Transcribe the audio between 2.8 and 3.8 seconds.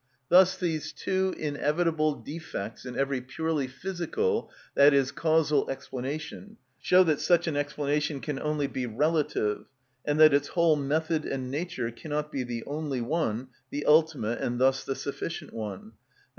in every purely